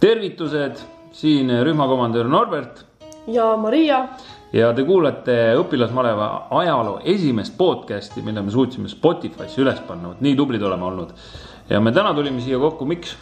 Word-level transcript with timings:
tervitused, 0.00 0.82
siin 1.12 1.50
rühmakomandör 1.64 2.28
Norbert 2.28 2.84
ja 3.26 3.56
Maria. 3.56 4.08
ja 4.52 4.72
te 4.72 4.84
kuulate 4.86 5.34
õpilasmaleva 5.58 6.26
ajaloo 6.60 7.00
esimest 7.04 7.56
podcast'i, 7.58 8.22
mille 8.24 8.42
me 8.42 8.52
suutsime 8.54 8.88
Spotify'sse 8.88 9.62
üles 9.64 9.80
panna, 9.88 10.12
vot 10.12 10.20
nii 10.24 10.36
tublid 10.38 10.62
oleme 10.62 10.84
olnud. 10.84 11.14
ja 11.70 11.80
me 11.80 11.92
täna 11.92 12.14
tulime 12.14 12.40
siia 12.40 12.58
kokku, 12.58 12.86
miks? 12.86 13.16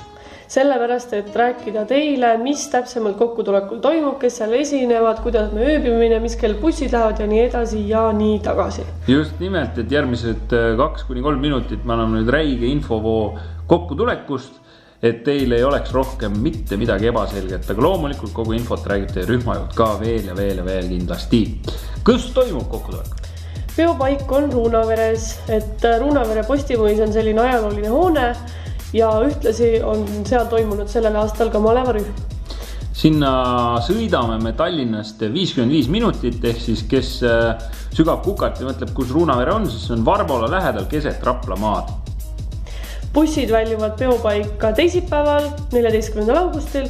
sellepärast, 0.55 1.15
et 1.17 1.37
rääkida 1.37 1.87
teile, 1.89 2.35
mis 2.39 2.67
täpsemalt 2.71 3.17
kokkutulekul 3.19 3.81
toimub, 3.83 4.19
kes 4.21 4.37
seal 4.39 4.53
esinevad, 4.59 5.23
kuidas 5.25 5.49
me 5.57 5.65
ööbime, 5.65 6.19
mis 6.23 6.37
kell 6.39 6.59
bussid 6.61 6.93
lähevad 6.93 7.23
ja 7.23 7.29
nii 7.31 7.41
edasi 7.47 7.81
ja 7.89 8.05
nii 8.13 8.39
tagasi. 8.45 8.85
just 9.09 9.41
nimelt, 9.41 9.79
et 9.79 9.93
järgmised 9.93 10.53
äh, 10.53 10.75
kaks 10.81 11.07
kuni 11.09 11.23
kolm 11.25 11.41
minutit 11.41 11.85
me 11.85 11.97
anname 11.97 12.21
nüüd 12.21 12.35
räige 12.35 12.69
infovoo 12.69 13.39
kokkutulekust 13.67 14.64
et 15.05 15.21
teil 15.25 15.53
ei 15.53 15.65
oleks 15.65 15.93
rohkem 15.93 16.37
mitte 16.41 16.79
midagi 16.81 17.11
ebaselget, 17.11 17.69
aga 17.71 17.85
loomulikult 17.85 18.33
kogu 18.37 18.55
infot 18.57 18.87
räägib 18.89 19.13
teie 19.13 19.29
rühmajuht 19.29 19.77
ka 19.77 19.91
veel 20.01 20.31
ja 20.31 20.37
veel 20.39 20.63
ja 20.63 20.65
veel 20.65 20.89
kindlasti. 20.89 21.45
kus 22.05 22.31
toimub 22.37 22.69
kokkutulek? 22.73 23.21
peopaik 23.75 24.31
on 24.33 24.53
Ruunaveres, 24.53 25.27
et 25.49 25.85
äh, 25.85 25.99
Ruunavere 26.01 26.45
postimõis 26.49 27.03
on 27.05 27.13
selline 27.13 27.43
ajalooline 27.43 27.91
hoone 27.93 28.29
ja 28.95 29.11
ühtlasi 29.27 29.75
on 29.85 30.07
seal 30.25 30.47
toimunud 30.49 30.89
sellel 30.89 31.19
aastal 31.21 31.53
ka 31.53 31.61
malevarühm 31.61 32.31
sinna 32.95 33.35
sõidame 33.85 34.39
me 34.41 34.55
Tallinnast 34.57 35.21
viiskümmend 35.35 35.75
viis 35.75 35.91
minutit, 35.93 36.39
ehk 36.41 36.63
siis 36.63 36.87
kes 36.89 37.19
äh, 37.29 37.53
sügab 37.93 38.25
kukalt 38.25 38.63
ja 38.63 38.71
mõtleb, 38.71 38.95
kus 38.97 39.13
Ruunavere 39.13 39.53
on, 39.53 39.69
siis 39.69 39.85
see 39.91 39.99
on 39.99 40.07
Varbola 40.07 40.49
lähedal 40.49 40.89
keset 40.89 41.21
Rapla 41.27 41.61
maad 41.61 41.93
bussid 43.15 43.51
väljuvad 43.55 43.99
peopaika 43.99 44.73
teisipäeval, 44.75 45.51
neljateistkümnendal 45.73 46.41
augustil 46.45 46.89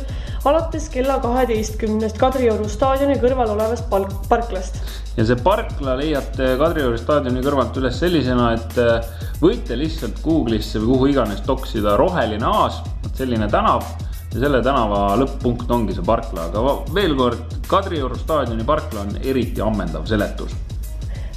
alates 0.48 0.88
kella 0.92 1.18
kaheteistkümnest 1.24 2.18
Kadrioru 2.20 2.68
staadioni 2.68 3.16
kõrval 3.20 3.54
olevast 3.54 3.86
park, 3.92 4.12
parklast. 4.28 4.80
ja 5.16 5.24
see 5.28 5.36
parkla 5.40 5.96
leiate 6.00 6.54
Kadrioru 6.60 6.98
staadioni 7.00 7.44
kõrvalt 7.44 7.76
üles 7.80 8.00
sellisena, 8.00 8.50
et 8.56 8.80
äh, 8.80 9.06
võite 9.40 9.78
lihtsalt 9.78 10.20
Google'isse 10.24 10.82
või 10.82 10.92
kuhu 10.92 11.12
iganes 11.14 11.44
toksida 11.46 11.96
roheline 12.00 12.48
aas, 12.48 12.82
selline 13.16 13.48
tänav 13.52 13.86
ja 14.34 14.42
selle 14.42 14.60
tänava 14.64 15.06
lõpp-punkt 15.20 15.70
ongi 15.72 15.96
see 15.96 16.04
parkla, 16.04 16.50
aga 16.50 16.76
veel 16.96 17.16
kord, 17.20 17.58
Kadrioru 17.68 18.20
staadioni 18.20 18.68
parkla 18.68 19.06
on 19.06 19.18
eriti 19.24 19.64
ammendav 19.64 20.08
seletus 20.08 20.56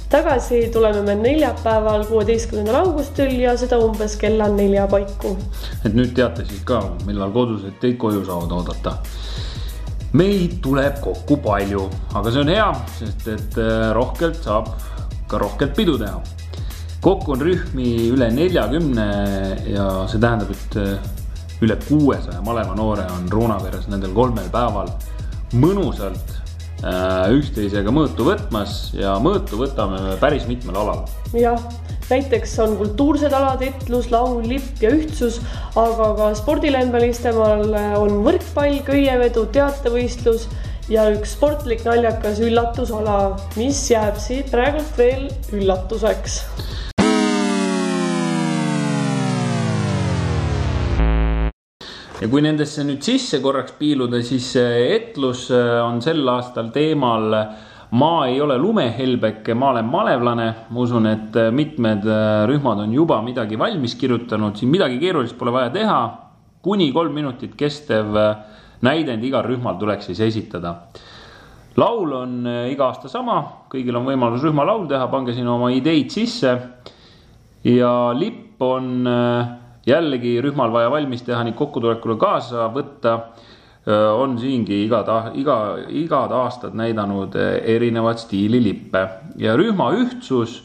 tagasi 0.08 0.70
tuleme 0.72 1.02
me 1.02 1.14
neljapäeval, 1.14 2.04
kuueteistkümnendal 2.08 2.80
augustil 2.80 3.34
ja 3.42 3.54
seda 3.60 3.78
umbes 3.84 4.16
kella 4.16 4.48
nelja 4.48 4.86
paiku. 4.88 5.34
et 5.84 5.94
nüüd 5.94 6.14
teate 6.16 6.46
siis 6.48 6.62
ka, 6.68 6.80
millal 7.06 7.32
kodused 7.34 7.76
teid 7.82 7.98
koju 8.00 8.24
saavad 8.24 8.54
oodata. 8.56 8.96
meid 10.12 10.58
tuleb 10.64 11.00
kokku 11.04 11.36
palju, 11.44 11.84
aga 12.14 12.32
see 12.32 12.40
on 12.40 12.54
hea, 12.54 12.70
sest 12.98 13.28
et 13.34 13.60
äh, 13.60 13.92
rohkelt 13.96 14.40
saab 14.44 14.72
ka 15.28 15.38
rohkelt 15.38 15.76
pidu 15.76 15.98
teha. 16.00 16.22
kokku 17.04 17.36
on 17.36 17.44
rühmi 17.44 17.92
üle 18.08 18.30
neljakümne 18.32 19.08
ja 19.74 19.88
see 20.08 20.20
tähendab, 20.24 20.56
et 20.56 20.80
äh, 20.80 20.96
üle 21.60 21.76
kuuesaja 21.84 22.40
malevanoore 22.46 23.04
on 23.12 23.28
Ruunaveres 23.30 23.88
nendel 23.92 24.16
kolmel 24.16 24.48
päeval 24.52 24.88
mõnusalt 25.52 26.47
üksteisega 26.78 27.90
mõõtu 27.90 28.28
võtmas 28.28 28.92
ja 28.94 29.16
mõõtu 29.22 29.58
võtame 29.58 29.98
me 30.04 30.16
päris 30.20 30.46
mitmel 30.46 30.76
alal. 30.78 31.02
jah, 31.34 31.58
näiteks 32.10 32.54
on 32.62 32.76
kultuursed 32.78 33.34
alad, 33.34 33.62
etlus, 33.66 34.10
laul, 34.14 34.42
lipp 34.46 34.82
ja 34.82 34.92
ühtsus, 34.94 35.40
aga 35.74 36.12
ka 36.20 36.30
spordilembelistemal 36.38 37.74
on 37.98 38.22
võrkpall, 38.26 38.80
köievedu, 38.86 39.48
teatevõistlus 39.52 40.46
ja 40.88 41.08
üks 41.12 41.34
sportlik 41.36 41.82
naljakas 41.84 42.38
üllatusala, 42.40 43.36
mis 43.58 43.82
jääb 43.90 44.16
siit 44.22 44.52
praegult 44.54 44.94
veel 45.00 45.28
üllatuseks 45.52 46.42
ja 52.18 52.26
kui 52.26 52.42
nendesse 52.42 52.82
nüüd 52.82 53.04
sisse 53.06 53.38
korraks 53.42 53.76
piiluda, 53.78 54.18
siis 54.26 54.50
etlus 54.58 55.48
äh, 55.54 55.78
on 55.84 56.00
sel 56.02 56.24
aastal 56.26 56.72
teemal 56.74 57.34
ma 57.94 58.12
ei 58.26 58.40
ole 58.42 58.56
lumehelbeke, 58.58 59.54
ma 59.54 59.70
olen 59.70 59.86
malevlane. 59.88 60.48
ma 60.70 60.80
usun, 60.80 61.06
et 61.06 61.38
mitmed 61.54 62.04
rühmad 62.50 62.82
on 62.84 62.92
juba 62.92 63.20
midagi 63.22 63.58
valmis 63.58 63.94
kirjutanud, 63.96 64.56
siin 64.58 64.70
midagi 64.70 64.98
keerulist 64.98 65.38
pole 65.38 65.52
vaja 65.54 65.70
teha. 65.70 66.00
kuni 66.62 66.90
kolm 66.92 67.14
minutit 67.14 67.54
kestev 67.56 68.16
näidend 68.82 69.24
igal 69.24 69.46
rühmal 69.46 69.78
tuleks 69.78 70.10
siis 70.10 70.20
esitada. 70.20 70.74
laul 71.76 72.12
on 72.12 72.46
iga 72.68 72.90
aasta 72.90 73.08
sama, 73.08 73.38
kõigil 73.70 73.96
on 73.96 74.04
võimalus 74.04 74.42
rühmalaul 74.42 74.88
teha, 74.90 75.06
pange 75.08 75.32
sinna 75.32 75.54
oma 75.54 75.70
ideid 75.70 76.10
sisse. 76.10 76.58
ja 77.64 78.12
lipp 78.12 78.60
on 78.60 79.06
jällegi 79.88 80.38
rühmal 80.44 80.72
vaja 80.72 80.90
valmis 80.92 81.24
teha 81.26 81.42
ning 81.46 81.56
kokkutulekule 81.58 82.18
kaasa 82.20 82.68
võtta, 82.74 83.18
on 83.88 84.34
siingi 84.36 84.82
igad, 84.84 85.08
iga, 85.40 85.58
igad 85.88 86.32
aastad 86.36 86.74
näidanud 86.76 87.36
erinevat 87.38 88.20
stiili 88.20 88.60
lippe. 88.60 89.06
Ja 89.40 89.56
rühma 89.56 89.88
ühtsus 89.96 90.58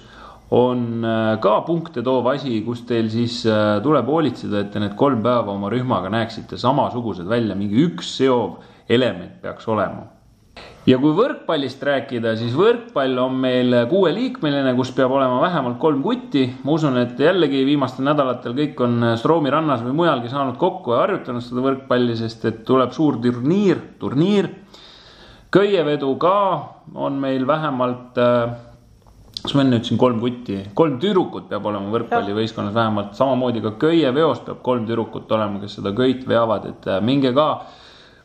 on 0.51 1.06
ka 1.41 1.53
punkte 1.66 2.03
toov 2.03 2.28
asi, 2.33 2.59
kus 2.66 2.83
teil 2.89 3.07
siis 3.13 3.39
tuleb 3.85 4.12
hoolitseda, 4.12 4.66
et 4.66 4.73
te 4.73 4.83
need 4.83 4.97
kolm 5.00 5.23
päeva 5.23 5.56
oma 5.56 5.72
rühmaga 5.72 6.12
näeksite 6.12 6.59
samasugused 6.59 7.29
välja, 7.29 7.56
mingi 7.56 7.88
üks 7.88 8.17
seov 8.17 8.59
element 8.91 9.39
peaks 9.41 9.72
olema 9.72 10.12
ja 10.89 10.97
kui 10.99 11.13
võrkpallist 11.16 11.83
rääkida, 11.85 12.33
siis 12.39 12.55
võrkpall 12.57 13.19
on 13.23 13.38
meil 13.45 13.75
kuueliikmeline, 13.91 14.73
kus 14.75 14.91
peab 14.95 15.13
olema 15.16 15.39
vähemalt 15.44 15.79
kolm 15.79 16.01
kutti. 16.03 16.45
ma 16.63 16.75
usun, 16.75 16.97
et 16.99 17.19
jällegi 17.19 17.63
viimastel 17.66 18.05
nädalatel 18.09 18.55
kõik 18.57 18.83
on 18.83 19.13
Stroomi 19.19 19.53
rannas 19.53 19.83
või 19.85 19.95
mujalgi 20.01 20.31
saanud 20.33 20.57
kokku 20.59 20.95
ja 20.95 21.05
harjutanud 21.05 21.45
seda 21.45 21.63
võrkpalli, 21.63 22.17
sest 22.19 22.45
et 22.45 22.66
tuleb 22.67 22.91
suur 22.91 23.21
turniir, 23.23 23.79
turniir. 23.99 24.49
köievedu 25.53 26.16
ka 26.17 26.38
on 26.95 27.19
meil 27.21 27.47
vähemalt 27.47 28.17
äh, 28.17 28.53
kas 29.44 29.53
ma 29.55 29.63
enne 29.63 29.79
ütlesin 29.79 30.00
kolm 30.00 30.19
kutti, 30.19 30.57
kolm 30.73 31.00
tüdrukut 31.00 31.47
peab 31.50 31.65
olema 31.65 31.91
võrkpallivõistkonnas 31.94 32.75
vähemalt, 32.75 33.15
samamoodi 33.15 33.61
ka 33.63 33.73
köieveos 33.79 34.44
peab 34.44 34.61
kolm 34.63 34.85
tüdrukut 34.88 35.31
olema, 35.31 35.59
kes 35.63 35.79
seda 35.79 35.91
köit 35.95 36.27
veavad, 36.27 36.67
et 36.73 36.88
äh, 36.91 37.01
minge 37.03 37.31
ka 37.35 37.47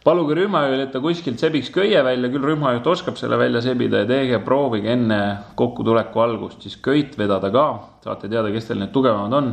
paluge 0.04 0.36
rühmajuhil, 0.38 0.84
et 0.84 0.92
ta 0.94 1.00
kuskilt 1.03 1.41
sebiks 1.42 1.70
köie 1.75 1.98
välja, 2.06 2.31
küll 2.31 2.44
rühmajuht 2.47 2.86
oskab 2.86 3.19
selle 3.19 3.38
välja 3.41 3.60
sebida 3.64 4.04
ja 4.04 4.09
tehke, 4.09 4.38
proovige 4.47 4.92
enne 4.94 5.19
kokkutuleku 5.59 6.22
algust 6.22 6.62
siis 6.64 6.78
köit 6.82 7.16
vedada 7.19 7.50
ka. 7.54 7.69
saate 8.04 8.28
teada, 8.31 8.48
kes 8.54 8.69
teil 8.69 8.78
need 8.78 8.92
tugevamad 8.94 9.34
on. 9.34 9.48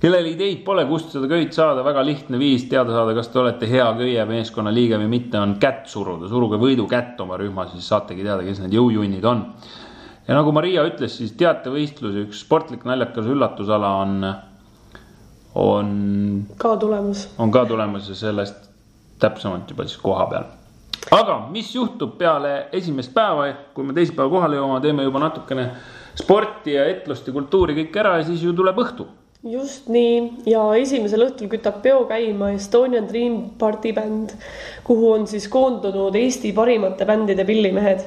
kellel 0.00 0.28
ideid 0.30 0.62
pole, 0.64 0.84
kust 0.88 1.10
seda 1.12 1.28
köit 1.30 1.52
saada, 1.56 1.82
väga 1.84 2.04
lihtne 2.06 2.38
viis 2.38 2.68
teada 2.70 2.94
saada, 2.94 3.14
kas 3.16 3.28
te 3.28 3.40
olete 3.42 3.68
hea 3.68 3.88
köiemeeskonna 3.98 4.72
liige 4.72 5.00
või 5.02 5.10
mitte, 5.18 5.40
on 5.40 5.56
kätt 5.60 5.90
suruda, 5.90 6.30
suruge 6.30 6.60
võidukätt 6.62 7.18
oma 7.24 7.36
rühmas, 7.40 7.74
siis 7.74 7.90
saategi 7.90 8.22
teada, 8.22 8.46
kes 8.46 8.62
need 8.62 8.78
jõujunnid 8.78 9.26
on. 9.26 9.42
ja 10.28 10.38
nagu 10.38 10.54
Maria 10.54 10.86
ütles, 10.86 11.18
siis 11.18 11.34
teatevõistlus, 11.40 12.22
üks 12.28 12.46
sportlik 12.46 12.86
naljakas 12.86 13.26
üllatusala 13.26 13.92
on, 14.04 14.32
on. 15.58 15.92
ka 16.56 16.76
tulemas. 16.78 17.26
on 17.36 17.50
ka 17.52 17.66
tulemas 17.66 18.08
ja 18.08 18.16
sellest 18.22 18.67
täpsemalt 19.18 19.70
juba 19.70 19.86
siis 19.86 20.00
koha 20.02 20.26
peal. 20.30 20.48
aga 21.10 21.38
mis 21.52 21.74
juhtub 21.74 22.18
peale 22.18 22.68
esimest 22.72 23.14
päeva, 23.14 23.52
kui 23.74 23.84
me 23.84 23.94
teisipäeva 23.96 24.30
kohale 24.30 24.58
jõuame, 24.58 24.82
teeme 24.84 25.06
juba 25.06 25.22
natukene 25.22 25.70
sporti 26.18 26.74
ja 26.74 26.84
etlust 26.90 27.26
ja 27.26 27.32
kultuuri 27.32 27.76
kõik 27.78 27.96
ära 28.02 28.18
ja 28.18 28.26
siis 28.28 28.42
ju 28.42 28.52
tuleb 28.56 28.82
õhtu 28.84 29.06
just 29.48 29.86
nii 29.86 30.50
ja 30.50 30.64
esimesel 30.74 31.22
õhtul 31.28 31.48
kütab 31.52 31.78
peo 31.82 32.02
käima 32.10 32.50
Estonian 32.56 33.06
Dream 33.08 33.52
Party 33.58 33.92
bänd, 33.94 34.34
kuhu 34.84 35.12
on 35.12 35.26
siis 35.30 35.46
koondunud 35.48 36.16
Eesti 36.18 36.50
parimate 36.56 37.06
bändide 37.06 37.46
pillimehed 37.46 38.02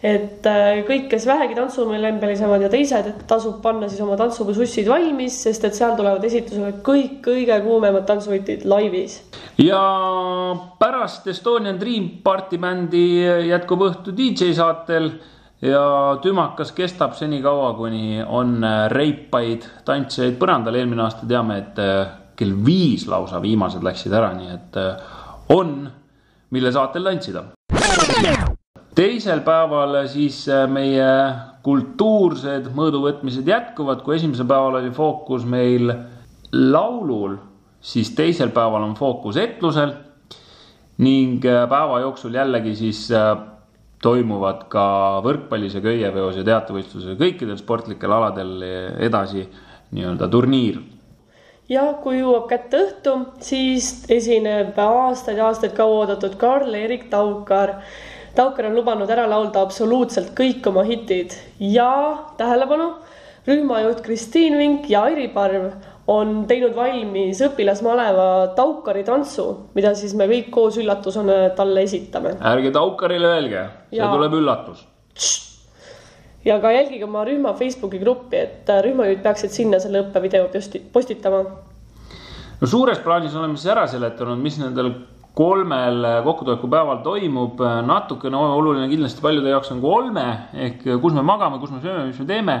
et 0.00 0.46
äh, 0.48 0.80
kõik, 0.88 1.08
kes 1.12 1.26
vähegi 1.28 1.56
tantsumellembelisemad 1.58 2.64
ja 2.64 2.70
teised, 2.72 3.10
et 3.10 3.24
tasub 3.28 3.58
panna 3.64 3.88
siis 3.90 4.00
oma 4.00 4.16
tantsupõsussid 4.20 4.88
valmis, 4.88 5.36
sest 5.44 5.66
et 5.68 5.76
seal 5.76 5.92
tulevad 5.98 6.24
esitusele 6.24 6.78
kõik 6.86 7.18
kõige 7.26 7.58
kuumemad 7.66 8.06
tantsuvõtid 8.08 8.64
laivis. 8.68 9.20
Ja 9.64 9.82
pärast 10.78 11.26
Estonian 11.26 11.80
Dream 11.80 12.08
Party 12.24 12.58
bändi 12.58 13.04
jätkub 13.48 13.84
õhtu 13.88 14.14
DJ 14.16 14.54
saatel 14.56 15.10
ja 15.62 15.82
tümakas 16.22 16.72
kestab 16.72 17.14
senikaua, 17.18 17.74
kuni 17.76 18.22
on 18.24 18.60
reipaid 18.88 19.66
tantsijaid 19.84 20.38
põrandal. 20.40 20.78
eelmine 20.80 21.04
aasta 21.04 21.28
teame, 21.28 21.58
et 21.58 21.78
äh, 21.78 22.14
kell 22.36 22.56
viis 22.64 23.06
lausa 23.08 23.42
viimased 23.42 23.84
läksid 23.84 24.12
ära, 24.16 24.32
nii 24.38 24.54
et 24.54 24.80
äh, 24.80 25.18
on, 25.56 25.90
mille 26.50 26.72
saatel 26.72 27.04
tantsida 27.04 27.44
teisel 28.96 29.40
päeval 29.46 29.94
siis 30.10 30.42
äh, 30.50 30.66
meie 30.70 31.06
kultuursed 31.64 32.70
mõõduvõtmised 32.76 33.46
jätkuvad, 33.48 34.02
kui 34.04 34.16
esimesel 34.16 34.48
päeval 34.48 34.80
oli 34.80 34.90
fookus 34.94 35.44
meil 35.48 35.92
laulul, 36.52 37.36
siis 37.80 38.12
teisel 38.16 38.52
päeval 38.54 38.84
on 38.84 38.94
fookus 38.94 39.36
etlusel. 39.36 39.92
ning 40.98 41.40
päeva 41.42 42.00
jooksul 42.00 42.34
jällegi 42.34 42.74
siis 42.76 43.08
toimuvad 44.02 44.66
ka 44.68 44.84
võrkpallis 45.24 45.74
ja 45.74 45.80
köieveos 45.80 46.36
ja 46.36 46.44
teatevõistlusel 46.44 47.16
kõikidel 47.16 47.56
sportlikel 47.56 48.12
aladel 48.12 48.62
edasi 49.00 49.48
nii-öelda 49.90 50.28
turniir 50.28 50.80
ja 51.70 51.84
kui 52.02 52.18
jõuab 52.18 52.48
kätte 52.50 52.80
õhtu, 52.84 53.14
siis 53.44 54.04
esineb 54.10 54.78
aastaid 54.82 55.38
ja 55.38 55.50
aastaid 55.50 55.76
kauaoodatud 55.76 56.34
Karl-Erik 56.40 57.08
Taukar. 57.12 57.76
Taukar 58.34 58.68
on 58.70 58.76
lubanud 58.78 59.10
ära 59.10 59.26
laulda 59.30 59.62
absoluutselt 59.62 60.32
kõik 60.38 60.66
oma 60.70 60.84
hitid 60.86 61.34
ja 61.62 61.90
tähelepanu, 62.38 62.92
rühmajuht 63.46 64.02
Kristiin 64.06 64.58
Vink 64.58 64.90
ja 64.90 65.04
Airi 65.08 65.28
Parv 65.34 65.70
on 66.10 66.44
teinud 66.50 66.74
valmis 66.76 67.42
õpilasmaleva 67.46 68.30
Taukari 68.56 69.04
tantsu, 69.06 69.46
mida 69.76 69.92
siis 69.98 70.16
me 70.18 70.26
kõik 70.30 70.50
koos 70.54 70.80
üllatusena 70.80 71.42
talle 71.58 71.84
esitame. 71.86 72.34
ärge 72.52 72.72
Taukarile 72.74 73.30
öelge, 73.36 73.68
see 73.90 74.02
ja. 74.02 74.10
tuleb 74.14 74.34
üllatus 74.40 74.88
ja 76.44 76.56
ka 76.60 76.72
jälgige 76.72 77.04
oma 77.04 77.24
rühma 77.28 77.52
Facebooki 77.58 78.00
gruppi, 78.00 78.36
et 78.40 78.70
äh, 78.70 78.82
rühmajuhid 78.86 79.22
peaksid 79.24 79.54
sinna 79.54 79.80
selle 79.82 80.04
õppevideo 80.06 80.48
postitama. 80.92 81.44
no 82.60 82.66
suures 82.66 83.00
plaanis 83.04 83.36
oleme 83.36 83.56
siis 83.56 83.72
ära 83.72 83.86
seletanud, 83.90 84.40
mis 84.40 84.58
nendel 84.60 84.92
kolmel 85.36 86.04
kokkutulekupäeval 86.24 87.04
toimub, 87.04 87.60
natukene 87.86 88.36
oluline 88.36 88.88
kindlasti 88.90 89.22
paljude 89.22 89.52
jaoks 89.52 89.70
on 89.72 89.80
ka 89.80 89.92
olme 89.98 90.24
ehk 90.66 90.82
kus 91.02 91.14
me 91.14 91.22
magame, 91.22 91.60
kus 91.62 91.70
me 91.70 91.82
sööme, 91.84 92.08
mis 92.08 92.18
me 92.18 92.26
teeme. 92.28 92.56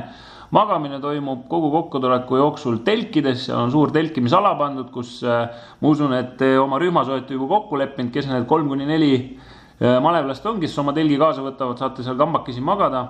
Magamine 0.50 1.00
toimub 1.00 1.44
kogu 1.48 1.70
kokkutuleku 1.70 2.40
jooksul 2.40 2.80
telkides, 2.86 3.46
seal 3.46 3.60
on 3.64 3.70
suur 3.70 3.92
telkimisala 3.94 4.54
pandud, 4.58 4.90
kus 4.94 5.20
äh, 5.22 5.46
ma 5.80 5.92
usun, 5.92 6.14
et 6.16 6.36
te 6.40 6.56
oma 6.58 6.78
rühmas 6.82 7.08
olete 7.08 7.36
juba 7.36 7.48
kokku 7.56 7.78
leppinud, 7.80 8.12
kes 8.14 8.30
need 8.30 8.48
kolm 8.50 8.68
kuni 8.68 8.88
neli 8.88 9.12
äh, 9.20 10.00
malevlast 10.02 10.46
on, 10.50 10.58
kes 10.62 10.78
oma 10.82 10.96
telgi 10.96 11.20
kaasa 11.20 11.44
võtavad, 11.46 11.78
saate 11.78 12.06
seal 12.06 12.18
kambakesi 12.18 12.64
magada 12.64 13.06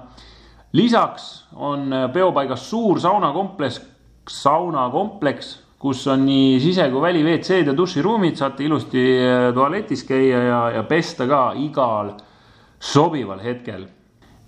lisaks 0.73 1.45
on 1.57 1.93
äh, 1.93 2.13
peopaigas 2.13 2.71
suur 2.71 3.01
saunakompleks, 3.01 3.81
saunakompleks, 4.31 5.55
kus 5.81 6.05
on 6.13 6.27
nii 6.27 6.59
sise- 6.61 6.91
kui 6.93 7.03
väli 7.03 7.23
WC-d 7.25 7.73
ja 7.73 7.77
duširuumid, 7.77 8.37
saate 8.39 8.65
ilusti 8.65 9.07
äh, 9.19 9.49
tualetis 9.55 10.05
käia 10.09 10.43
ja, 10.45 10.61
ja 10.77 10.83
pesta 10.85 11.27
ka 11.27 11.51
igal 11.59 12.15
sobival 12.81 13.41
hetkel. 13.43 13.89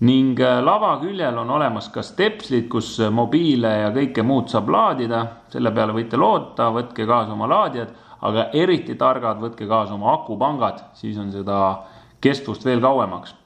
Ning 0.03 0.41
äh, 0.43 0.61
lava 0.65 0.97
küljel 1.03 1.37
on 1.39 1.51
olemas 1.51 1.89
ka 1.95 2.03
stepslid, 2.03 2.69
kus 2.73 2.97
mobiile 3.15 3.75
ja 3.85 3.91
kõike 3.95 4.25
muud 4.27 4.51
saab 4.51 4.73
laadida, 4.75 5.27
selle 5.53 5.75
peale 5.75 5.95
võite 5.97 6.19
loota, 6.19 6.71
võtke 6.75 7.07
kaasa 7.07 7.37
oma 7.37 7.51
laadijad, 7.51 7.93
aga 8.23 8.49
eriti 8.55 8.99
targad, 8.99 9.39
võtke 9.43 9.69
kaasa 9.71 9.95
oma 9.95 10.13
akupangad, 10.17 10.83
siis 10.99 11.19
on 11.19 11.31
seda 11.35 11.61
kestvust 12.23 12.67
veel 12.67 12.83
kauemaks 12.83 13.39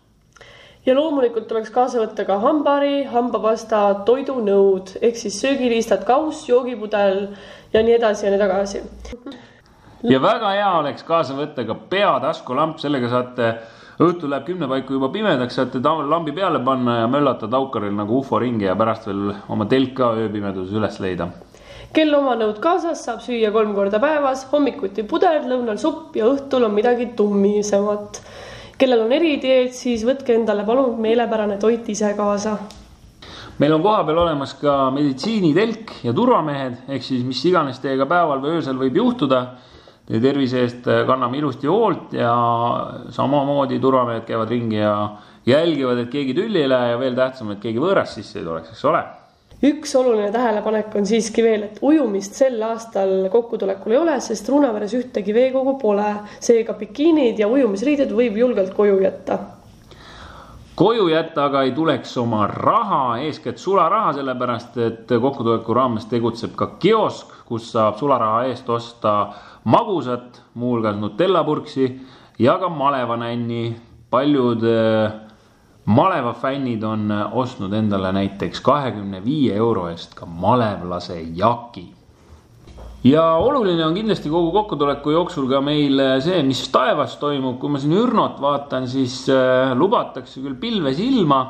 ja 0.87 0.95
loomulikult 0.95 1.49
tuleks 1.51 1.71
kaasa 1.75 1.99
võtta 1.99 2.25
ka 2.29 2.39
hambari, 2.43 3.05
hambapasta, 3.11 3.83
toidunõud 4.07 4.95
ehk 5.03 5.19
siis 5.19 5.41
söögiriistad, 5.43 6.05
kauss, 6.07 6.47
joogipudel 6.49 7.25
ja 7.75 7.83
nii 7.83 7.97
edasi 7.99 8.27
ja 8.27 8.33
nii 8.33 8.43
tagasi. 8.43 8.83
ja 10.07 10.21
väga 10.23 10.53
hea 10.55 10.71
oleks 10.79 11.03
kaasa 11.07 11.35
võtta 11.39 11.67
ka 11.67 11.75
peataskulamp, 11.91 12.79
sellega 12.79 13.11
saate, 13.11 13.51
õhtul 13.99 14.31
läheb 14.31 14.47
kümne 14.47 14.69
paiku 14.69 14.99
juba 14.99 15.09
pimedaks, 15.13 15.57
saate 15.57 15.81
lambi 15.81 16.33
peale 16.33 16.61
panna 16.65 17.01
ja 17.01 17.09
möllata 17.09 17.49
taukaril 17.49 17.95
nagu 17.97 18.19
ufo 18.19 18.39
ringi 18.39 18.65
ja 18.65 18.77
pärast 18.77 19.07
veel 19.07 19.35
oma 19.49 19.67
telk 19.67 19.95
ka 19.97 20.13
ööpimeduses 20.15 20.75
üles 20.77 21.01
leida 21.01 21.31
kel 21.97 22.13
oma 22.15 22.35
nõud 22.37 22.59
kaasas, 22.61 23.05
saab 23.07 23.23
süüa 23.25 23.53
kolm 23.55 23.73
korda 23.75 24.01
päevas, 24.03 24.43
hommikuti 24.51 25.07
pudel, 25.09 25.47
lõunal 25.49 25.79
supp 25.81 26.17
ja 26.19 26.27
õhtul 26.29 26.67
on 26.67 26.75
midagi 26.75 27.15
tummisemat 27.17 28.21
kellel 28.79 29.07
on 29.07 29.13
eridieet, 29.17 29.73
siis 29.77 30.05
võtke 30.05 30.35
endale 30.37 30.65
palun 30.67 30.99
meelepärane 31.01 31.57
toit 31.61 31.89
ise 31.89 32.13
kaasa. 32.17 32.57
meil 33.59 33.73
on 33.73 33.83
kohapeal 33.83 34.19
olemas 34.21 34.53
ka 34.61 34.91
meditsiinitelk 34.93 35.93
ja 36.05 36.13
turvamehed, 36.13 36.83
ehk 36.89 37.03
siis 37.03 37.23
mis 37.25 37.41
iganes 37.49 37.81
teiega 37.81 38.07
päeval 38.07 38.43
või 38.43 38.59
öösel 38.59 38.77
võib 38.77 38.97
juhtuda. 38.97 39.47
Teie 40.07 40.23
tervise 40.23 40.61
eest 40.63 40.85
kanname 41.07 41.41
ilusti 41.41 41.67
hoolt 41.67 42.13
ja 42.15 42.31
samamoodi 43.11 43.81
turvamehed 43.83 44.23
käivad 44.29 44.53
ringi 44.55 44.79
ja 44.79 44.95
jälgivad, 45.47 46.05
et 46.05 46.11
keegi 46.13 46.35
tülli 46.35 46.63
ei 46.63 46.71
lähe 46.71 46.93
ja 46.93 46.99
veel 47.01 47.19
tähtsam, 47.19 47.51
et 47.57 47.63
keegi 47.63 47.83
võõras 47.83 48.15
sisse 48.15 48.39
ei 48.39 48.47
tuleks, 48.47 48.71
eks 48.71 48.85
ole 48.87 49.03
üks 49.65 49.95
oluline 49.97 50.29
tähelepanek 50.33 50.95
on 51.01 51.07
siiski 51.09 51.43
veel, 51.45 51.63
et 51.71 51.79
ujumist 51.81 52.37
sel 52.37 52.61
aastal 52.63 53.29
kokkutulekul 53.33 53.95
ei 53.95 53.99
ole, 53.99 54.17
sest 54.21 54.49
Ruunaveres 54.53 54.93
ühtegi 54.99 55.35
veekogu 55.35 55.79
pole. 55.81 56.13
seega 56.41 56.77
bikiinid 56.77 57.39
ja 57.41 57.49
ujumisriided 57.49 58.13
võib 58.13 58.37
julgelt 58.37 58.75
koju 58.77 59.01
jätta. 59.01 59.39
Koju 60.77 61.09
jätta 61.09 61.45
aga 61.49 61.63
ei 61.63 61.73
tuleks 61.73 62.17
oma 62.21 62.47
raha, 62.47 63.19
eeskätt 63.25 63.59
sularaha, 63.59 64.13
sellepärast 64.13 64.77
et 64.85 65.09
kokkutuleku 65.21 65.75
raames 65.75 66.05
tegutseb 66.11 66.53
ka 66.57 66.67
kiosk, 66.83 67.33
kus 67.49 67.71
saab 67.73 67.97
sularaha 67.97 68.45
eest 68.51 68.69
osta 68.71 69.17
magusat, 69.65 70.43
muuhulgas 70.55 70.97
Nutella 71.01 71.45
purksi 71.45 71.89
ja 72.39 72.59
ka 72.59 72.69
malevanänni. 72.69 73.77
paljud 74.11 74.63
äh, 74.63 75.13
maleva 75.85 76.33
fännid 76.33 76.83
on 76.83 77.11
ostnud 77.33 77.73
endale 77.73 78.13
näiteks 78.13 78.61
kahekümne 78.61 79.25
viie 79.25 79.57
euro 79.57 79.89
eest 79.89 80.15
ka 80.15 80.27
malevlase 80.27 81.21
jaki. 81.35 81.96
Ja 83.07 83.25
oluline 83.39 83.85
on 83.87 83.95
kindlasti 83.95 84.31
kogu 84.33 84.51
kokkutuleku 84.55 85.13
jooksul 85.15 85.47
ka 85.51 85.61
meil 85.65 86.01
see, 86.25 86.41
mis 86.47 86.65
taevas 86.73 87.17
toimub, 87.21 87.59
kui 87.61 87.71
ma 87.73 87.81
siin 87.83 87.95
Ürnot 87.97 88.41
vaatan, 88.43 88.89
siis 88.91 89.23
äh, 89.33 89.75
lubatakse 89.79 90.43
küll 90.45 90.59
pilves 90.61 91.01
ilma, 91.03 91.41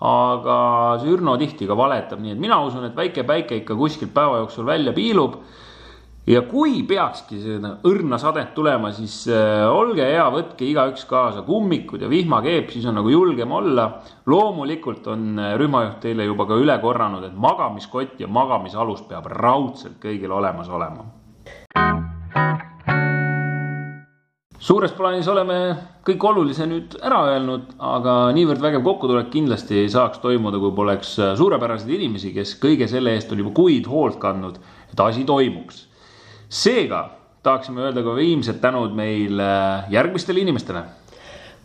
aga 0.00 0.58
see 1.00 1.12
Ürno 1.12 1.36
tihti 1.40 1.68
ka 1.68 1.76
valetab, 1.76 2.20
nii 2.22 2.36
et 2.36 2.40
mina 2.40 2.60
usun, 2.64 2.86
et 2.88 2.96
väike 2.96 3.26
päike 3.28 3.58
ikka 3.62 3.76
kuskilt 3.78 4.14
päeva 4.16 4.40
jooksul 4.44 4.68
välja 4.68 4.94
piilub 4.96 5.40
ja 6.30 6.42
kui 6.46 6.82
peakski 6.86 7.40
seda 7.42 7.72
õrna 7.88 8.18
sadet 8.20 8.52
tulema, 8.54 8.92
siis 8.94 9.24
äh, 9.32 9.64
olge 9.66 10.04
hea, 10.06 10.26
võtke 10.30 10.66
igaüks 10.68 11.06
kaasa 11.10 11.42
kummikud 11.46 12.04
ja 12.04 12.10
vihmakeep, 12.10 12.70
siis 12.70 12.86
on 12.86 13.00
nagu 13.00 13.10
julgem 13.10 13.52
olla. 13.52 13.90
loomulikult 14.30 15.06
on 15.10 15.38
äh, 15.38 15.54
rühmajuht 15.58 16.00
teile 16.04 16.28
juba 16.28 16.46
ka 16.46 16.58
üle 16.60 16.76
korranud, 16.82 17.24
et 17.26 17.34
magamiskott 17.34 18.20
ja 18.20 18.28
magamisalus 18.28 19.02
peab 19.08 19.26
raudselt 19.26 19.98
kõigil 20.02 20.30
olemas 20.30 20.68
olema. 20.68 21.08
suures 24.60 24.92
plaanis 24.92 25.26
oleme 25.28 25.54
kõik 26.06 26.24
olulise 26.30 26.66
nüüd 26.68 26.94
ära 27.02 27.24
öelnud, 27.32 27.72
aga 27.80 28.30
niivõrd 28.36 28.60
vägev 28.62 28.84
kokkutulek 28.84 29.30
kindlasti 29.32 29.80
ei 29.80 29.88
saaks 29.90 30.20
toimuda, 30.22 30.60
kui 30.62 30.70
poleks 30.76 31.16
äh, 31.18 31.34
suurepäraseid 31.40 31.90
inimesi, 31.98 32.34
kes 32.36 32.54
kõige 32.62 32.86
selle 32.86 33.16
eest 33.16 33.32
on 33.32 33.42
juba 33.42 33.56
kuid 33.56 33.88
hoolt 33.90 34.20
kandnud, 34.22 34.60
et 34.92 35.08
asi 35.08 35.24
toimuks 35.26 35.88
seega 36.50 37.04
tahaksime 37.42 37.84
öelda 37.86 38.02
ka 38.02 38.14
viimsed 38.16 38.58
tänud 38.60 38.94
meil 38.94 39.38
äh, 39.40 39.84
järgmistele 39.90 40.40
inimestele. 40.40 40.82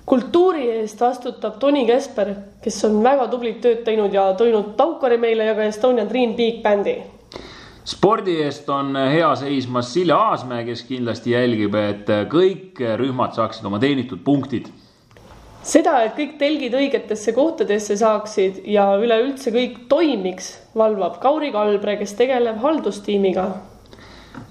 kultuuri 0.06 0.70
eest 0.70 1.02
vastutab 1.02 1.58
Toni 1.60 1.86
Kesper, 1.88 2.36
kes 2.62 2.86
on 2.86 3.02
väga 3.04 3.26
tublit 3.28 3.58
tööd 3.62 3.82
teinud 3.84 4.14
ja 4.14 4.28
toonud 4.38 4.76
Taukari 4.78 5.18
meile 5.18 5.50
ja 5.50 5.56
ka 5.58 5.66
Estonian 5.66 6.10
Dream 6.10 6.36
Big 6.36 6.62
Bandi. 6.64 6.96
spordi 7.86 8.38
eest 8.44 8.70
on 8.70 8.96
hea 8.96 9.36
seismas 9.36 9.94
Silja 9.94 10.18
Aasmäe, 10.30 10.64
kes 10.66 10.84
kindlasti 10.84 11.34
jälgib, 11.34 11.76
et 11.76 12.16
kõik 12.30 12.80
rühmad 13.02 13.34
saaksid 13.34 13.66
oma 13.66 13.80
teenitud 13.80 14.22
punktid 14.24 14.70
seda, 15.66 16.04
et 16.06 16.14
kõik 16.14 16.38
telgid 16.38 16.74
õigetesse 16.78 17.34
kohtadesse 17.34 17.98
saaksid 17.98 18.68
ja 18.70 18.92
üleüldse 19.02 19.50
kõik 19.50 19.88
toimiks, 19.90 20.60
valvab 20.78 21.18
Kauri 21.22 21.50
Kalbre, 21.52 21.98
kes 21.98 22.14
tegeleb 22.14 22.62
haldustiimiga 22.62 23.50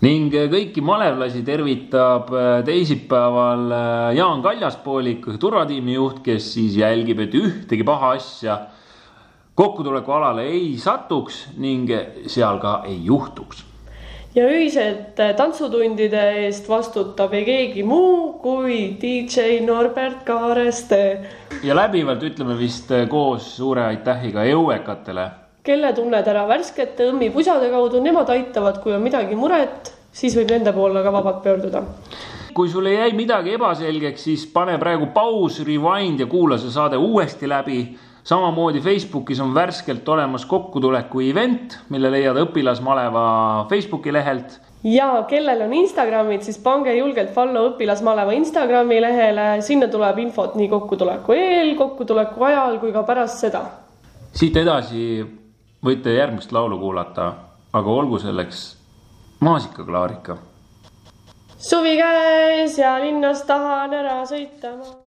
ning 0.04 0.32
kõiki 0.32 0.82
malevlasi 0.84 1.42
tervitab 1.46 2.30
äh, 2.34 2.62
teisipäeval 2.66 3.66
äh, 3.72 4.14
Jaan 4.18 4.42
Kaljaspoolik, 4.44 5.28
turvatiimi 5.40 5.96
juht, 5.96 6.22
kes 6.24 6.54
siis 6.56 6.78
jälgib, 6.80 7.22
et 7.24 7.36
ühtegi 7.38 7.86
paha 7.86 8.14
asja 8.18 8.58
kokkutulekualale 9.54 10.48
ei 10.50 10.74
satuks 10.82 11.44
ning 11.62 11.92
seal 12.26 12.58
ka 12.62 12.80
ei 12.88 12.98
juhtuks. 13.06 13.64
ja 14.34 14.48
äh, 14.48 15.30
tantsutundide 15.36 16.24
eest 16.46 16.68
vastutab 16.68 17.32
ei 17.34 17.44
keegi 17.44 17.86
muu 17.86 18.32
kui 18.42 18.96
DJ 19.00 19.60
Norbert 19.64 20.24
Kaareste. 20.26 21.00
ja 21.62 21.76
läbivalt 21.76 22.22
ütleme 22.22 22.58
vist 22.58 22.92
koos 23.08 23.56
suure 23.56 23.86
aitähiga 23.92 24.44
jõuekatele 24.44 25.43
kelle 25.64 25.94
tunned 25.97 26.26
ära 26.28 26.44
värskete 26.49 27.06
õmmipusade 27.09 27.71
kaudu, 27.73 28.00
nemad 28.04 28.28
aitavad, 28.35 28.83
kui 28.83 28.92
on 28.92 29.00
midagi 29.04 29.37
muret, 29.38 29.94
siis 30.12 30.35
võib 30.37 30.50
nende 30.52 30.75
poole 30.76 31.00
ka 31.02 31.12
vabalt 31.12 31.42
pöörduda. 31.44 31.83
kui 32.54 32.68
sulle 32.71 32.92
jäi 32.92 33.12
midagi 33.16 33.54
ebaselgeks, 33.56 34.23
siis 34.28 34.44
pane 34.47 34.76
praegu 34.78 35.09
paus, 35.14 35.59
rewind 35.66 36.21
ja 36.21 36.26
kuula 36.26 36.59
see 36.59 36.71
saade 36.71 36.97
uuesti 36.97 37.49
läbi. 37.49 37.97
samamoodi 38.25 38.80
Facebookis 38.80 39.40
on 39.40 39.54
värskelt 39.54 40.09
olemas 40.09 40.44
kokkutuleku 40.47 41.21
event, 41.21 41.78
mille 41.88 42.11
leiad 42.11 42.37
õpilasmaleva 42.37 43.66
Facebooki 43.68 44.12
lehelt 44.12 44.61
ja 44.85 45.25
kellel 45.28 45.62
on 45.62 45.73
Instagramid, 45.73 46.42
siis 46.42 46.59
pange 46.59 46.92
julgelt 46.94 47.30
follow 47.33 47.71
õpilasmaleva 47.71 48.33
Instagrami 48.37 49.00
lehele, 49.00 49.62
sinna 49.62 49.88
tuleb 49.88 50.18
infot 50.18 50.56
nii 50.61 50.68
kokkutuleku 50.68 51.33
eel, 51.33 51.73
kokkutuleku 51.76 52.44
ajal 52.44 52.78
kui 52.78 52.92
ka 52.92 53.02
pärast 53.02 53.40
seda. 53.40 53.64
siit 54.33 54.56
edasi 54.56 55.25
võite 55.84 56.14
järgmist 56.16 56.52
laulu 56.52 56.78
kuulata, 56.78 57.32
aga 57.72 57.90
olgu 57.90 58.18
selleks 58.18 58.64
maasikaklaarika. 59.40 60.36
suvi 61.58 61.96
käes 61.96 62.78
ja 62.78 62.98
linnas 63.00 63.42
tahan 63.42 63.92
ära 63.94 64.22
sõita 64.24 64.76
ma 64.76 65.03